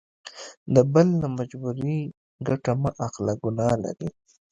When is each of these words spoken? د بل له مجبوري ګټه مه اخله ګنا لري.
د 0.73 0.75
بل 0.93 1.07
له 1.21 1.27
مجبوري 1.37 1.97
ګټه 2.47 2.71
مه 2.81 2.91
اخله 3.05 3.33
ګنا 3.43 3.69
لري. 3.83 4.09